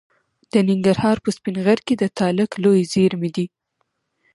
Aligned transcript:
د 0.51 0.53
ننګرهار 0.67 1.17
په 1.23 1.29
سپین 1.37 1.55
غر 1.65 1.79
کې 1.87 1.93
د 1.97 2.03
تالک 2.19 2.51
لویې 2.63 2.89
زیرمې 2.93 3.29
دي. 3.35 3.45